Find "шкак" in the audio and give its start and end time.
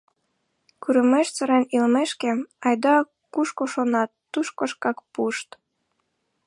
4.71-4.97